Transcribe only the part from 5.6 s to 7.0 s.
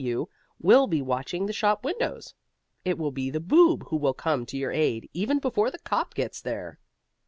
the cop gets there.